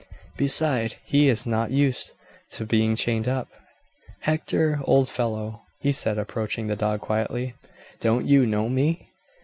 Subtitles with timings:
[0.35, 2.13] Beside, he is not used
[2.49, 3.49] to being chained up.
[4.21, 7.53] Hector, old fellow," he said approaching the dog quietly,
[7.99, 9.11] "don't you know me?"